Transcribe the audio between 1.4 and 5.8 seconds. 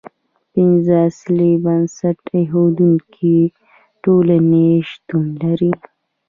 بنسټ ایښودونکې ټولنې شتون لري.